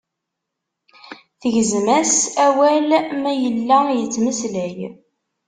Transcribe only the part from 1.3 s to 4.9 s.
Tegzem-as as awal mi yella yettmeslay.